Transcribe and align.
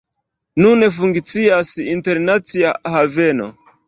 Nun 0.63 0.85
funkcias 0.95 1.73
internacia 1.97 2.73
haveno. 2.95 3.51